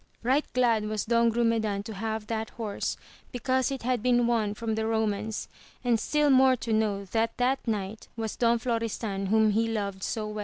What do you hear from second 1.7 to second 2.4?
to have